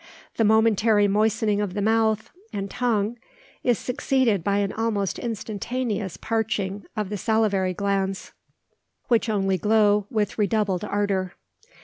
The 0.37 0.43
momentary 0.43 1.07
moistening 1.07 1.61
of 1.61 1.75
the 1.75 1.81
mouth 1.83 2.31
and 2.51 2.71
tongue 2.71 3.19
is 3.63 3.77
succeeded 3.77 4.43
by 4.43 4.57
an 4.57 4.73
almost 4.73 5.19
instantaneous 5.19 6.17
parching 6.17 6.85
of 6.97 7.09
the 7.09 7.17
salivary 7.17 7.75
glands, 7.75 8.31
which 9.09 9.29
only 9.29 9.59
glow 9.59 10.07
with 10.09 10.39
redoubled 10.39 10.83
ardour. 10.83 11.33